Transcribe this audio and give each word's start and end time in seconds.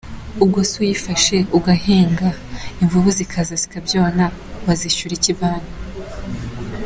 Ubwo 0.43 0.59
se 0.69 0.75
uyifashe, 0.83 1.37
ugahinga, 1.57 2.27
imvubu 2.81 3.09
zikaza 3.17 3.53
zikabyona, 3.61 4.25
wazishyura 4.65 5.13
iki 5.19 5.33
banki?”. 5.39 5.73